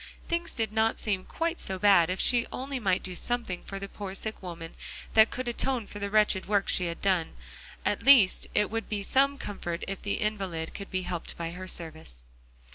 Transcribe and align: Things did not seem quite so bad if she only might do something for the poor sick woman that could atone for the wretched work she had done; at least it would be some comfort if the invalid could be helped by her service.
Things 0.27 0.55
did 0.55 0.73
not 0.73 0.97
seem 0.97 1.25
quite 1.25 1.59
so 1.59 1.77
bad 1.77 2.09
if 2.09 2.19
she 2.19 2.47
only 2.51 2.79
might 2.79 3.03
do 3.03 3.13
something 3.13 3.61
for 3.61 3.77
the 3.77 3.87
poor 3.87 4.15
sick 4.15 4.41
woman 4.41 4.73
that 5.13 5.29
could 5.29 5.47
atone 5.47 5.85
for 5.85 5.99
the 5.99 6.09
wretched 6.09 6.47
work 6.47 6.67
she 6.67 6.85
had 6.87 7.03
done; 7.03 7.35
at 7.85 8.01
least 8.01 8.47
it 8.55 8.71
would 8.71 8.89
be 8.89 9.03
some 9.03 9.37
comfort 9.37 9.83
if 9.87 10.01
the 10.01 10.15
invalid 10.19 10.73
could 10.73 10.89
be 10.89 11.03
helped 11.03 11.37
by 11.37 11.51
her 11.51 11.67
service. 11.67 12.25